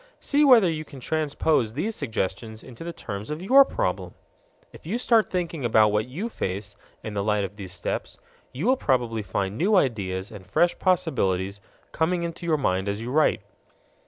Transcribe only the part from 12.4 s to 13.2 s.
your mind as you